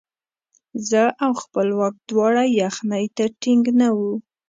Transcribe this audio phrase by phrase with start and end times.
[0.89, 4.13] زه او خپلواک دواړه یخنۍ ته ټینګ نه وو.